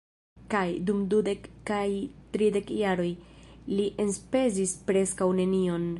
Kaj, 0.53 0.69
dum 0.87 1.03
dudek 1.11 1.43
kaj 1.71 1.83
tridek 2.37 2.73
jaroj, 2.79 3.07
li 3.77 3.87
enspezis 4.07 4.75
preskaŭ 4.91 5.33
nenion. 5.43 5.87